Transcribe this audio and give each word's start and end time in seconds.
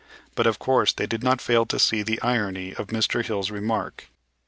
But, 0.33 0.47
of 0.47 0.57
course, 0.57 0.93
they 0.93 1.05
did 1.05 1.21
not 1.21 1.39
fail 1.41 1.63
to 1.67 1.77
see 1.77 2.01
the 2.01 2.19
irony 2.23 2.73
of 2.73 2.87
Mr. 2.87 3.23
Hill's 3.23 3.51
remark. 3.51 4.07